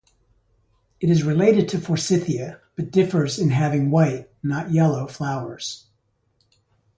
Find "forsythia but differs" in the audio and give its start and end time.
1.79-3.37